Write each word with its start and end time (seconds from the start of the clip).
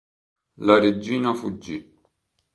La 0.67 0.77
regina 0.79 1.35
fuggì. 1.35 1.77